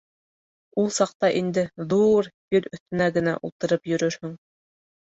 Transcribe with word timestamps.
Ул 0.83 0.89
саҡта 0.95 1.29
инде 1.41 1.65
ҙу-ур 1.93 2.31
фил 2.33 2.73
өҫтөнә 2.73 3.13
генә 3.21 3.39
ултырып 3.49 3.91
йөрөрһөң. 3.95 4.39